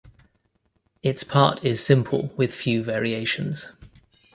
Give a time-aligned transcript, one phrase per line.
[1.03, 3.69] Its part is simple with few variations.